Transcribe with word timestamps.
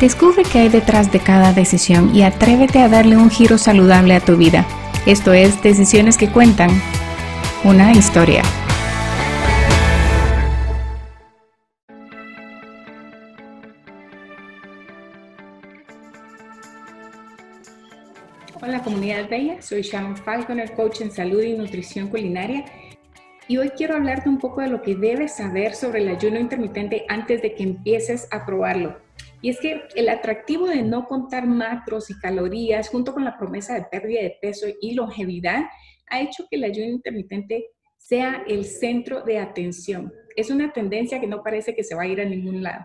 Descubre 0.00 0.44
qué 0.50 0.60
hay 0.60 0.68
detrás 0.70 1.12
de 1.12 1.20
cada 1.20 1.52
decisión 1.52 2.16
y 2.16 2.22
atrévete 2.22 2.78
a 2.78 2.88
darle 2.88 3.18
un 3.18 3.28
giro 3.28 3.58
saludable 3.58 4.14
a 4.14 4.20
tu 4.20 4.34
vida. 4.38 4.66
Esto 5.04 5.34
es 5.34 5.62
Decisiones 5.62 6.16
que 6.16 6.32
Cuentan, 6.32 6.70
una 7.64 7.92
historia. 7.92 8.42
Hola 18.62 18.82
comunidad 18.82 19.28
bella, 19.28 19.60
soy 19.60 19.82
Sharon 19.82 20.16
Falconer, 20.16 20.72
coach 20.72 21.02
en 21.02 21.10
salud 21.10 21.42
y 21.42 21.52
nutrición 21.52 22.08
culinaria. 22.08 22.64
Y 23.48 23.58
hoy 23.58 23.68
quiero 23.76 23.96
hablarte 23.96 24.30
un 24.30 24.38
poco 24.38 24.62
de 24.62 24.68
lo 24.68 24.80
que 24.80 24.94
debes 24.94 25.36
saber 25.36 25.74
sobre 25.74 26.00
el 26.00 26.08
ayuno 26.08 26.40
intermitente 26.40 27.04
antes 27.10 27.42
de 27.42 27.54
que 27.54 27.64
empieces 27.64 28.28
a 28.30 28.46
probarlo. 28.46 29.09
Y 29.42 29.50
es 29.50 29.58
que 29.60 29.82
el 29.94 30.08
atractivo 30.08 30.66
de 30.66 30.82
no 30.82 31.06
contar 31.06 31.46
macros 31.46 32.10
y 32.10 32.18
calorías 32.18 32.88
junto 32.88 33.14
con 33.14 33.24
la 33.24 33.38
promesa 33.38 33.74
de 33.74 33.84
pérdida 33.84 34.20
de 34.22 34.36
peso 34.40 34.66
y 34.80 34.94
longevidad 34.94 35.64
ha 36.08 36.20
hecho 36.20 36.46
que 36.50 36.56
el 36.56 36.64
ayuno 36.64 36.90
intermitente 36.90 37.70
sea 37.96 38.42
el 38.46 38.64
centro 38.64 39.22
de 39.22 39.38
atención. 39.38 40.12
Es 40.36 40.50
una 40.50 40.72
tendencia 40.72 41.20
que 41.20 41.26
no 41.26 41.42
parece 41.42 41.74
que 41.74 41.84
se 41.84 41.94
va 41.94 42.02
a 42.02 42.06
ir 42.06 42.20
a 42.20 42.24
ningún 42.24 42.62
lado. 42.62 42.84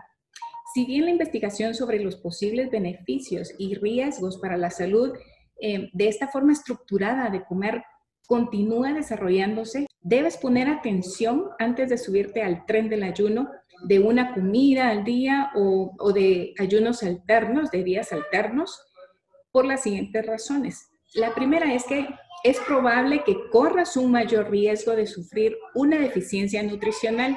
Si 0.74 0.84
bien 0.84 1.04
la 1.04 1.10
investigación 1.10 1.74
sobre 1.74 2.00
los 2.00 2.16
posibles 2.16 2.70
beneficios 2.70 3.52
y 3.58 3.74
riesgos 3.74 4.38
para 4.38 4.56
la 4.56 4.70
salud 4.70 5.12
eh, 5.60 5.88
de 5.92 6.08
esta 6.08 6.28
forma 6.28 6.52
estructurada 6.52 7.30
de 7.30 7.44
comer 7.44 7.82
continúa 8.26 8.92
desarrollándose, 8.92 9.85
debes 10.06 10.36
poner 10.36 10.68
atención 10.68 11.48
antes 11.58 11.88
de 11.88 11.98
subirte 11.98 12.40
al 12.40 12.64
tren 12.64 12.88
del 12.88 13.02
ayuno 13.02 13.50
de 13.88 13.98
una 13.98 14.32
comida 14.34 14.88
al 14.88 15.02
día 15.02 15.50
o, 15.56 16.12
de 16.12 16.54
ayunos 16.58 17.02
alternos, 17.02 17.72
de 17.72 17.82
días 17.82 18.12
alternos, 18.12 18.80
por 19.50 19.64
las 19.66 19.82
siguientes 19.82 20.24
razones. 20.24 20.88
La 21.14 21.34
primera 21.34 21.74
es 21.74 21.84
que 21.84 22.06
es 22.44 22.60
probable 22.60 23.24
que 23.24 23.36
corras 23.50 23.96
un 23.96 24.12
mayor 24.12 24.48
riesgo 24.48 24.94
de 24.94 25.08
sufrir 25.08 25.56
una 25.74 25.98
deficiencia 25.98 26.62
nutricional. 26.62 27.36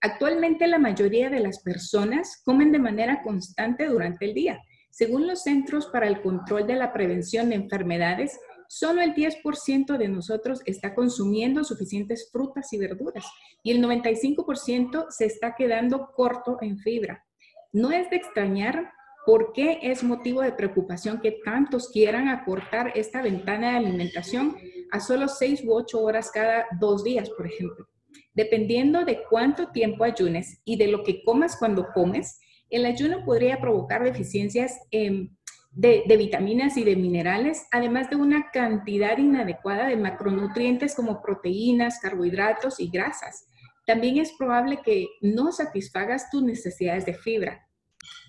Actualmente 0.00 0.66
la 0.66 0.78
mayoría 0.78 1.30
de 1.30 1.40
las 1.40 1.62
personas 1.62 2.42
comen 2.44 2.72
de 2.72 2.80
manera 2.80 3.22
constante 3.22 3.86
durante 3.86 4.24
el 4.24 4.34
día. 4.34 4.60
Según 4.90 5.28
los 5.28 5.44
Centros 5.44 5.86
para 5.86 6.08
el 6.08 6.20
Control 6.22 6.66
de 6.66 6.74
la 6.74 6.92
Prevención 6.92 7.50
de 7.50 7.54
Enfermedades, 7.54 8.36
solo 8.70 9.02
el 9.02 9.14
10% 9.16 9.98
de 9.98 10.08
nosotros 10.08 10.62
está 10.64 10.94
consumiendo 10.94 11.64
suficientes 11.64 12.30
frutas 12.30 12.72
y 12.72 12.78
verduras 12.78 13.24
y 13.64 13.72
el 13.72 13.82
95% 13.82 15.06
se 15.10 15.24
está 15.24 15.56
quedando 15.56 16.12
corto 16.14 16.56
en 16.60 16.78
fibra. 16.78 17.26
No 17.72 17.90
es 17.90 18.08
de 18.10 18.16
extrañar 18.16 18.92
por 19.26 19.52
qué 19.52 19.80
es 19.82 20.04
motivo 20.04 20.42
de 20.42 20.52
preocupación 20.52 21.20
que 21.20 21.40
tantos 21.44 21.88
quieran 21.88 22.28
acortar 22.28 22.92
esta 22.94 23.22
ventana 23.22 23.72
de 23.72 23.78
alimentación 23.78 24.56
a 24.92 25.00
solo 25.00 25.26
6 25.26 25.64
u 25.64 25.72
8 25.72 26.00
horas 26.00 26.30
cada 26.32 26.66
dos 26.78 27.02
días, 27.02 27.28
por 27.30 27.48
ejemplo. 27.48 27.88
Dependiendo 28.34 29.04
de 29.04 29.24
cuánto 29.28 29.72
tiempo 29.72 30.04
ayunes 30.04 30.60
y 30.64 30.76
de 30.76 30.86
lo 30.86 31.02
que 31.02 31.24
comas 31.24 31.56
cuando 31.58 31.88
comes, 31.92 32.38
el 32.68 32.86
ayuno 32.86 33.24
podría 33.24 33.60
provocar 33.60 34.04
deficiencias 34.04 34.78
en 34.92 35.36
de, 35.70 36.04
vitaminas 36.16 36.76
y 36.76 36.84
de 36.84 36.96
minerales, 36.96 37.66
además 37.70 38.10
de 38.10 38.16
una 38.16 38.50
cantidad 38.50 39.16
inadecuada 39.18 39.86
de 39.86 39.96
macronutrientes 39.96 40.94
como 40.94 41.22
proteínas, 41.22 42.00
carbohidratos 42.00 42.80
y 42.80 42.90
grasas. 42.90 43.46
También 43.86 44.18
es 44.18 44.32
probable 44.36 44.80
que 44.84 45.06
no 45.20 45.52
satisfagas 45.52 46.30
tus 46.30 46.42
necesidades 46.42 47.06
de 47.06 47.14
fibra. 47.14 47.66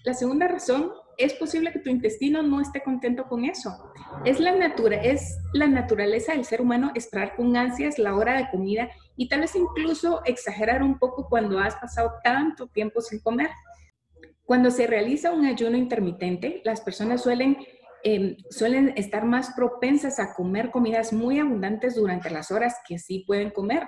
La 0.03 0.13
segunda 0.13 0.47
razón, 0.47 0.91
es 1.17 1.33
posible 1.33 1.71
que 1.71 1.79
tu 1.79 1.89
intestino 1.89 2.41
no 2.41 2.61
esté 2.61 2.81
contento 2.81 3.25
con 3.25 3.45
eso. 3.45 3.91
Es 4.25 4.39
la, 4.39 4.51
es 5.03 5.37
la 5.53 5.67
naturaleza 5.67 6.33
del 6.33 6.45
ser 6.45 6.61
humano 6.61 6.91
esperar 6.95 7.35
con 7.35 7.55
ansias 7.55 7.99
la 7.99 8.15
hora 8.15 8.37
de 8.37 8.49
comida 8.49 8.89
y 9.15 9.27
tal 9.27 9.41
vez 9.41 9.55
incluso 9.55 10.21
exagerar 10.25 10.81
un 10.81 10.97
poco 10.97 11.27
cuando 11.29 11.59
has 11.59 11.75
pasado 11.75 12.13
tanto 12.23 12.67
tiempo 12.67 13.01
sin 13.01 13.19
comer. 13.19 13.49
Cuando 14.45 14.71
se 14.71 14.87
realiza 14.87 15.31
un 15.31 15.45
ayuno 15.45 15.77
intermitente, 15.77 16.61
las 16.65 16.81
personas 16.81 17.21
suelen, 17.21 17.57
em, 18.03 18.35
suelen 18.49 18.93
estar 18.97 19.25
más 19.25 19.51
propensas 19.55 20.19
a 20.19 20.33
comer 20.33 20.71
comidas 20.71 21.13
muy 21.13 21.39
abundantes 21.39 21.95
durante 21.95 22.29
las 22.29 22.51
horas 22.51 22.75
que 22.87 22.99
sí 22.99 23.23
pueden 23.25 23.51
comer, 23.51 23.87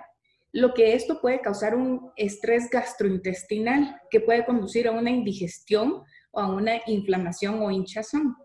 lo 0.54 0.74
que 0.74 0.94
esto 0.94 1.20
puede 1.20 1.42
causar 1.42 1.76
un 1.76 2.12
estrés 2.16 2.70
gastrointestinal 2.70 4.00
que 4.10 4.22
puede 4.22 4.46
conducir 4.46 4.88
a 4.88 4.92
una 4.92 5.10
indigestión 5.10 6.04
o 6.32 6.40
a 6.40 6.48
una 6.48 6.74
inflamación 6.86 7.62
o 7.62 7.72
hinchazón. 7.72 8.36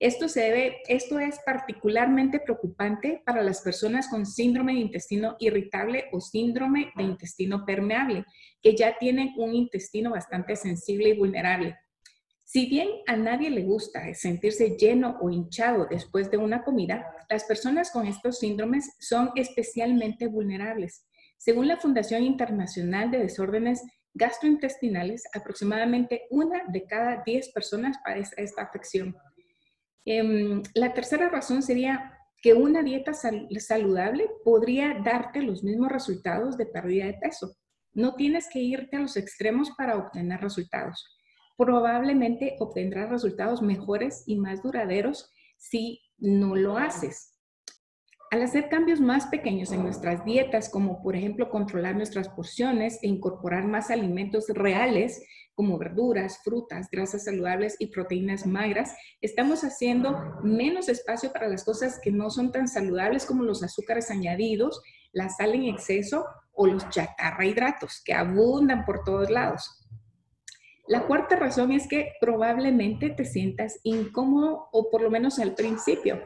Esto, 0.00 0.28
se 0.28 0.42
debe, 0.42 0.76
esto 0.86 1.18
es 1.18 1.40
particularmente 1.44 2.38
preocupante 2.38 3.20
para 3.26 3.42
las 3.42 3.62
personas 3.62 4.08
con 4.08 4.26
síndrome 4.26 4.74
de 4.74 4.80
intestino 4.80 5.36
irritable 5.40 6.04
o 6.12 6.20
síndrome 6.20 6.92
de 6.96 7.02
intestino 7.02 7.64
permeable, 7.64 8.24
que 8.62 8.76
ya 8.76 8.96
tienen 8.96 9.32
un 9.36 9.54
intestino 9.54 10.10
bastante 10.10 10.54
sensible 10.54 11.08
y 11.08 11.18
vulnerable. 11.18 11.76
Si 12.44 12.66
bien 12.66 12.88
a 13.08 13.16
nadie 13.16 13.50
le 13.50 13.62
gusta 13.62 14.14
sentirse 14.14 14.76
lleno 14.78 15.18
o 15.20 15.30
hinchado 15.30 15.86
después 15.90 16.30
de 16.30 16.38
una 16.38 16.62
comida, 16.62 17.04
las 17.28 17.44
personas 17.44 17.90
con 17.90 18.06
estos 18.06 18.38
síndromes 18.38 18.96
son 19.00 19.32
especialmente 19.34 20.28
vulnerables. 20.28 21.04
Según 21.36 21.68
la 21.68 21.76
Fundación 21.76 22.22
Internacional 22.22 23.10
de 23.10 23.18
Desórdenes 23.18 23.82
Gastrointestinales, 24.14 25.24
aproximadamente 25.34 26.22
una 26.30 26.62
de 26.68 26.84
cada 26.84 27.22
diez 27.24 27.50
personas 27.50 27.98
padece 28.04 28.42
esta 28.42 28.62
afección. 28.62 29.14
Em, 30.10 30.62
la 30.72 30.94
tercera 30.94 31.28
razón 31.28 31.62
sería 31.62 32.18
que 32.40 32.54
una 32.54 32.82
dieta 32.82 33.12
saludable 33.12 34.26
podría 34.42 34.98
darte 35.04 35.42
los 35.42 35.62
mismos 35.62 35.92
resultados 35.92 36.56
de 36.56 36.64
pérdida 36.64 37.04
de 37.04 37.18
peso. 37.20 37.54
No 37.92 38.14
tienes 38.14 38.48
que 38.50 38.58
irte 38.58 38.96
a 38.96 39.00
los 39.00 39.18
extremos 39.18 39.70
para 39.76 39.98
obtener 39.98 40.40
resultados. 40.40 41.18
Probablemente 41.58 42.56
obtendrás 42.58 43.10
resultados 43.10 43.60
mejores 43.60 44.22
y 44.26 44.38
más 44.38 44.62
duraderos 44.62 45.30
si 45.58 46.00
no 46.16 46.56
lo 46.56 46.78
haces. 46.78 47.37
Al 48.30 48.42
hacer 48.42 48.68
cambios 48.68 49.00
más 49.00 49.26
pequeños 49.28 49.72
en 49.72 49.82
nuestras 49.82 50.22
dietas, 50.22 50.68
como 50.68 51.02
por 51.02 51.16
ejemplo 51.16 51.48
controlar 51.48 51.96
nuestras 51.96 52.28
porciones 52.28 52.98
e 53.02 53.08
incorporar 53.08 53.66
más 53.66 53.90
alimentos 53.90 54.48
reales, 54.48 55.22
como 55.54 55.78
verduras, 55.78 56.40
frutas, 56.44 56.88
grasas 56.92 57.24
saludables 57.24 57.76
y 57.78 57.86
proteínas 57.86 58.46
magras, 58.46 58.94
estamos 59.22 59.64
haciendo 59.64 60.14
menos 60.42 60.90
espacio 60.90 61.32
para 61.32 61.48
las 61.48 61.64
cosas 61.64 61.98
que 62.02 62.12
no 62.12 62.28
son 62.28 62.52
tan 62.52 62.68
saludables 62.68 63.24
como 63.24 63.44
los 63.44 63.62
azúcares 63.62 64.10
añadidos, 64.10 64.82
la 65.12 65.30
sal 65.30 65.54
en 65.54 65.64
exceso 65.64 66.26
o 66.52 66.66
los 66.66 66.86
chatarrahidratos 66.90 68.02
que 68.04 68.12
abundan 68.12 68.84
por 68.84 69.04
todos 69.04 69.30
lados. 69.30 69.86
La 70.86 71.06
cuarta 71.06 71.36
razón 71.36 71.72
es 71.72 71.88
que 71.88 72.12
probablemente 72.20 73.08
te 73.08 73.24
sientas 73.24 73.80
incómodo 73.84 74.68
o 74.70 74.90
por 74.90 75.00
lo 75.00 75.10
menos 75.10 75.38
al 75.38 75.54
principio. 75.54 76.20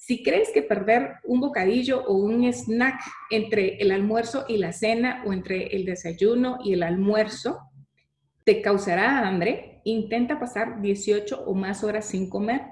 Si 0.00 0.22
crees 0.22 0.50
que 0.50 0.62
perder 0.62 1.16
un 1.24 1.40
bocadillo 1.40 2.02
o 2.06 2.14
un 2.14 2.50
snack 2.50 3.02
entre 3.28 3.76
el 3.76 3.92
almuerzo 3.92 4.46
y 4.48 4.56
la 4.56 4.72
cena 4.72 5.22
o 5.26 5.32
entre 5.34 5.76
el 5.76 5.84
desayuno 5.84 6.56
y 6.64 6.72
el 6.72 6.82
almuerzo 6.82 7.60
te 8.44 8.62
causará 8.62 9.28
hambre, 9.28 9.82
intenta 9.84 10.40
pasar 10.40 10.80
18 10.80 11.44
o 11.44 11.54
más 11.54 11.84
horas 11.84 12.06
sin 12.06 12.30
comer. 12.30 12.62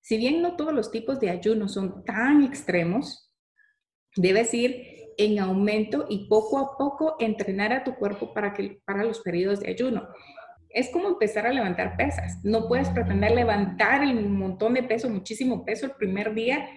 Si 0.00 0.16
bien 0.16 0.40
no 0.40 0.56
todos 0.56 0.72
los 0.72 0.90
tipos 0.90 1.20
de 1.20 1.28
ayuno 1.28 1.68
son 1.68 2.04
tan 2.06 2.42
extremos, 2.42 3.30
debes 4.16 4.54
ir 4.54 4.82
en 5.18 5.40
aumento 5.40 6.06
y 6.08 6.26
poco 6.26 6.58
a 6.58 6.78
poco 6.78 7.16
entrenar 7.20 7.74
a 7.74 7.84
tu 7.84 7.96
cuerpo 7.96 8.32
para, 8.32 8.54
que, 8.54 8.80
para 8.86 9.04
los 9.04 9.20
periodos 9.20 9.60
de 9.60 9.68
ayuno. 9.68 10.08
Es 10.72 10.90
como 10.90 11.08
empezar 11.08 11.46
a 11.46 11.52
levantar 11.52 11.96
pesas. 11.96 12.38
No 12.44 12.68
puedes 12.68 12.88
pretender 12.88 13.32
levantar 13.32 14.02
un 14.02 14.38
montón 14.38 14.74
de 14.74 14.82
peso, 14.82 15.08
muchísimo 15.08 15.64
peso 15.64 15.86
el 15.86 15.92
primer 15.92 16.34
día 16.34 16.68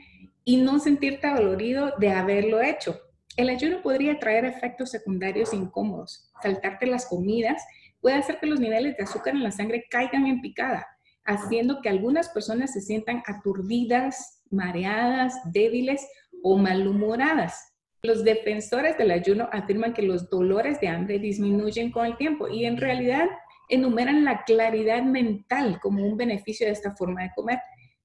y 0.43 0.57
no 0.57 0.79
sentirte 0.79 1.27
dolorido 1.27 1.93
de 1.97 2.11
haberlo 2.11 2.61
hecho. 2.61 2.99
El 3.37 3.49
ayuno 3.49 3.81
podría 3.81 4.19
traer 4.19 4.45
efectos 4.45 4.91
secundarios 4.91 5.53
incómodos, 5.53 6.31
saltarte 6.41 6.85
las 6.87 7.05
comidas 7.05 7.61
puede 8.05 8.17
hacer 8.17 8.37
que 8.39 8.45
los 8.45 8.59
niveles 8.59 8.95
de 8.97 9.03
azúcar 9.03 9.33
en 9.33 9.41
la 9.41 9.49
sangre 9.49 9.87
caigan 9.89 10.27
en 10.27 10.39
picada, 10.39 10.85
haciendo 11.25 11.81
que 11.81 11.89
algunas 11.89 12.29
personas 12.29 12.71
se 12.71 12.81
sientan 12.81 13.23
aturdidas, 13.25 14.43
mareadas, 14.51 15.33
débiles 15.51 16.07
o 16.43 16.55
malhumoradas. 16.55 17.73
Los 18.03 18.23
defensores 18.23 18.95
del 18.99 19.09
ayuno 19.09 19.49
afirman 19.51 19.93
que 19.93 20.03
los 20.03 20.29
dolores 20.29 20.79
de 20.79 20.87
hambre 20.87 21.17
disminuyen 21.17 21.91
con 21.91 22.05
el 22.05 22.15
tiempo 22.15 22.47
y 22.47 22.65
en 22.65 22.77
realidad 22.77 23.27
enumeran 23.69 24.23
la 24.25 24.43
claridad 24.43 25.03
mental 25.03 25.79
como 25.81 26.05
un 26.05 26.17
beneficio 26.17 26.67
de 26.67 26.73
esta 26.73 26.95
forma 26.95 27.23
de 27.23 27.31
comer. 27.35 27.59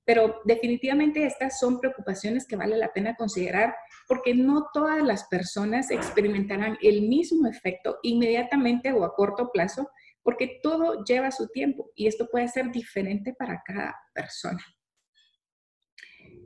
Pero 0.04 0.40
definitivamente 0.44 1.24
estas 1.24 1.58
son 1.60 1.78
preocupaciones 1.78 2.46
que 2.46 2.56
vale 2.56 2.76
la 2.76 2.92
pena 2.92 3.14
considerar 3.14 3.76
porque 4.08 4.34
no 4.34 4.68
todas 4.72 5.02
las 5.02 5.24
personas 5.24 5.90
experimentarán 5.90 6.78
el 6.82 7.02
mismo 7.02 7.48
efecto 7.48 7.98
inmediatamente 8.02 8.92
o 8.92 9.04
a 9.04 9.14
corto 9.14 9.50
plazo 9.52 9.88
porque 10.22 10.58
todo 10.62 11.04
lleva 11.04 11.30
su 11.30 11.48
tiempo 11.48 11.90
y 11.94 12.06
esto 12.06 12.28
puede 12.30 12.48
ser 12.48 12.70
diferente 12.70 13.34
para 13.38 13.62
cada 13.64 13.96
persona. 14.12 14.62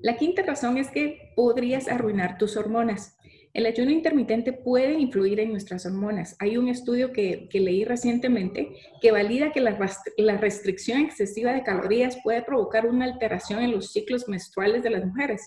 La 0.03 0.17
quinta 0.17 0.43
razón 0.43 0.77
es 0.77 0.91
que 0.91 1.33
podrías 1.35 1.89
arruinar 1.89 2.37
tus 2.37 2.57
hormonas. 2.57 3.17
El 3.55 3.67
ayuno 3.67 3.93
intermitente 3.93 4.53
puede 4.53 4.95
influir 4.95 5.39
en 5.39 5.53
nuestras 5.53 5.87
hormonas. 5.87 6.35
Hay 6.41 6.57
un 6.57 6.69
estudio 6.69 7.13
que, 7.13 7.49
leí 7.53 7.85
recientemente 7.85 8.77
que 9.01 9.13
valida 9.13 9.53
que 9.53 9.61
la, 9.61 9.79
la, 10.17 10.37
restricción 10.39 11.01
excesiva 11.01 11.53
de 11.53 11.63
calorías 11.63 12.19
puede 12.25 12.43
provocar 12.43 12.87
una 12.87 13.05
alteración 13.05 13.63
en 13.63 13.71
los 13.71 13.93
ciclos 13.93 14.29
menstruales 14.29 14.83
de 14.83 14.91
las 14.91 15.07
mujeres 15.07 15.41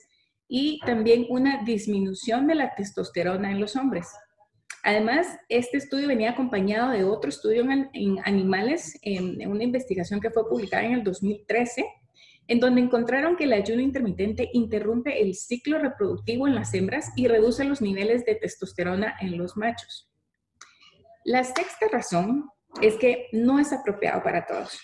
y 0.47 0.79
también 0.85 1.25
una 1.29 1.63
disminución 1.65 2.47
de 2.47 2.55
la 2.55 2.73
testosterona 2.75 3.51
en 3.51 3.59
los 3.59 3.75
hombres. 3.75 4.07
Además, 4.83 5.27
este 5.49 5.75
estudio 5.75 6.07
venía 6.07 6.31
acompañado 6.31 6.91
de 6.91 7.03
otro 7.03 7.27
estudio 7.27 7.65
en, 7.69 8.19
animales, 8.23 8.97
en, 9.01 9.45
una 9.45 9.65
investigación 9.65 10.21
que 10.21 10.31
fue 10.31 10.47
publicada 10.47 10.85
en 10.85 10.93
el 10.93 11.03
2013, 11.03 11.83
en 12.47 12.59
donde 12.59 12.81
encontraron 12.81 13.35
que 13.35 13.43
el 13.43 13.53
ayuno 13.53 13.81
intermitente 13.81 14.49
interrumpe 14.53 15.21
el 15.21 15.35
ciclo 15.35 15.79
reproductivo 15.79 16.47
en 16.47 16.55
las 16.55 16.73
hembras 16.73 17.11
y 17.15 17.27
reduce 17.27 17.63
los 17.65 17.81
niveles 17.81 18.25
de 18.25 18.35
testosterona 18.35 19.15
en 19.19 19.37
los 19.37 19.57
machos. 19.57 20.09
La 21.25 21.43
sexta 21.43 21.87
razón 21.91 22.49
es 22.81 22.95
que 22.95 23.27
no 23.33 23.59
es 23.59 23.73
apropiado 23.73 24.23
para 24.23 24.45
todos. 24.45 24.79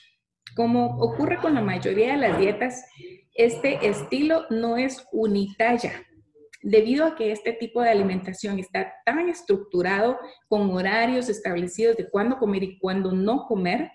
Como 0.55 0.97
ocurre 0.97 1.37
con 1.37 1.53
la 1.55 1.61
mayoría 1.61 2.13
de 2.13 2.17
las 2.17 2.37
dietas, 2.37 2.85
este 3.33 3.87
estilo 3.87 4.45
no 4.49 4.77
es 4.77 5.07
unitalla, 5.11 6.05
debido 6.63 7.05
a 7.05 7.15
que 7.15 7.31
este 7.31 7.53
tipo 7.53 7.81
de 7.81 7.89
alimentación 7.89 8.59
está 8.59 8.93
tan 9.05 9.29
estructurado 9.29 10.17
con 10.47 10.69
horarios 10.71 11.29
establecidos 11.29 11.97
de 11.97 12.09
cuándo 12.09 12.37
comer 12.37 12.63
y 12.63 12.79
cuándo 12.79 13.11
no 13.11 13.45
comer, 13.45 13.91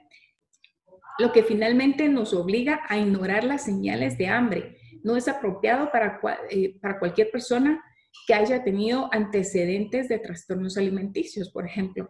lo 1.19 1.33
que 1.33 1.43
finalmente 1.43 2.09
nos 2.09 2.33
obliga 2.33 2.81
a 2.89 2.99
ignorar 2.99 3.45
las 3.45 3.65
señales 3.65 4.19
de 4.19 4.29
hambre. 4.29 4.77
No 5.03 5.17
es 5.17 5.29
apropiado 5.29 5.91
para, 5.91 6.21
eh, 6.51 6.79
para 6.81 6.99
cualquier 6.99 7.31
persona 7.31 7.83
que 8.27 8.35
haya 8.35 8.63
tenido 8.63 9.09
antecedentes 9.13 10.09
de 10.09 10.19
trastornos 10.19 10.77
alimenticios, 10.77 11.51
por 11.51 11.67
ejemplo. 11.67 12.09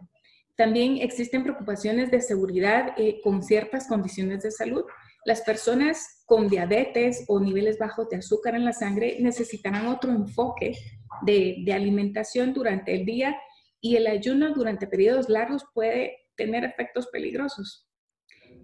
También 0.59 0.97
existen 0.97 1.43
preocupaciones 1.43 2.11
de 2.11 2.19
seguridad 2.19 2.93
eh, 2.97 3.21
con 3.23 3.43
ciertas 3.43 3.87
condiciones 3.87 4.43
de 4.43 4.51
salud. 4.51 4.83
Las 5.25 5.41
personas 5.41 6.23
con 6.25 6.49
diabetes 6.49 7.23
o 7.27 7.39
niveles 7.39 7.77
bajos 7.77 8.09
de 8.09 8.17
azúcar 8.17 8.55
en 8.55 8.65
la 8.65 8.73
sangre 8.73 9.17
necesitarán 9.21 9.87
otro 9.87 10.11
enfoque 10.11 10.75
de, 11.21 11.65
alimentación 11.73 12.53
durante 12.53 12.93
el 12.93 13.05
día 13.05 13.37
y 13.81 13.95
el 13.95 14.07
ayuno 14.07 14.53
durante 14.53 14.87
periodos 14.87 15.29
largos 15.29 15.63
puede 15.73 16.17
tener 16.35 16.63
efectos 16.65 17.07
peligrosos. 17.07 17.88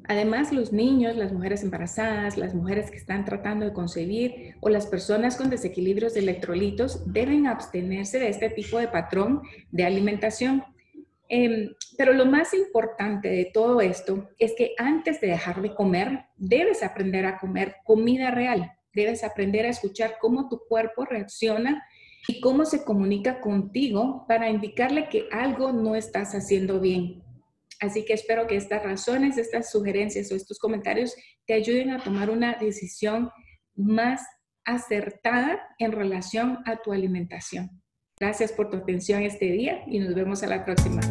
Además, 0.07 0.51
los 0.51 0.71
niños, 0.71 1.15
las 1.15 1.31
mujeres 1.31 1.63
embarazadas, 1.63 2.37
las 2.37 2.53
mujeres 2.53 2.91
que 2.91 2.97
están 2.97 3.25
tratando 3.25 3.65
de 3.65 3.73
concebir 3.73 4.55
o 4.61 4.69
las 4.69 4.85
personas 4.85 5.35
con 5.35 5.49
desequilibrios 5.49 6.13
de 6.13 6.19
electrolitos 6.21 7.11
deben 7.11 7.47
abstenerse 7.47 8.19
de 8.19 8.29
este 8.29 8.49
tipo 8.49 8.77
de 8.77 8.87
patrón 8.87 9.41
de 9.71 9.85
alimentación. 9.85 10.63
Em, 11.27 11.69
pero 11.97 12.13
lo 12.13 12.25
más 12.25 12.53
importante 12.53 13.29
de 13.29 13.49
todo 13.51 13.81
esto 13.81 14.29
es 14.37 14.53
que 14.55 14.75
antes 14.77 15.19
de 15.21 15.27
dejar 15.27 15.61
de 15.61 15.73
comer, 15.73 16.25
debes 16.37 16.83
aprender 16.83 17.25
a 17.25 17.39
comer 17.39 17.77
comida 17.83 18.29
real. 18.29 18.71
Debes 18.93 19.23
aprender 19.23 19.65
a 19.65 19.69
escuchar 19.69 20.17
cómo 20.21 20.47
tu 20.47 20.61
cuerpo 20.67 21.03
reacciona 21.05 21.83
y 22.27 22.41
cómo 22.41 22.65
se 22.65 22.83
comunica 22.83 23.41
contigo 23.41 24.25
para 24.27 24.49
indicarle 24.49 25.09
que 25.09 25.27
algo 25.31 25.71
no 25.71 25.95
estás 25.95 26.33
haciendo 26.33 26.79
bien. 26.79 27.24
Así 27.81 28.05
que 28.05 28.13
espero 28.13 28.47
que 28.47 28.55
estas 28.55 28.83
razones, 28.83 29.37
estas 29.37 29.71
sugerencias 29.71 30.31
o 30.31 30.35
estos 30.35 30.59
comentarios 30.59 31.15
te 31.45 31.53
ayuden 31.53 31.91
a 31.91 32.03
tomar 32.03 32.29
una 32.29 32.55
decisión 32.55 33.29
más 33.75 34.21
acertada 34.63 35.61
en 35.77 35.91
relación 35.91 36.59
a 36.65 36.77
tu 36.77 36.91
alimentación. 36.91 37.69
Gracias 38.19 38.51
por 38.51 38.69
tu 38.69 38.77
atención 38.77 39.23
este 39.23 39.45
día 39.45 39.83
y 39.87 39.99
nos 39.99 40.15
vemos 40.15 40.41
a 40.43 40.47
la 40.47 40.63
próxima. 40.63 41.01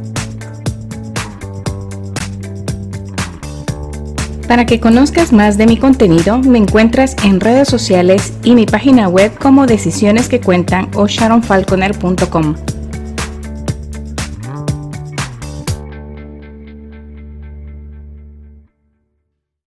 Para 4.49 4.67
que 4.67 4.79
conozcas 4.79 5.33
más 5.33 5.57
de 5.57 5.67
mi 5.67 5.79
contenido, 5.79 6.39
me 6.39 6.59
encuentras 6.59 7.17
en 7.25 7.41
redes 7.41 7.69
sociales 7.69 8.35
y 8.43 8.55
mi 8.55 8.67
página 8.67 9.09
web 9.09 9.37
como 9.39 9.67
Decisiones 9.67 10.29
que 10.29 10.41
Cuentan 10.41 10.91
o 10.95 11.07
sharonfalconer.com. 11.07 12.74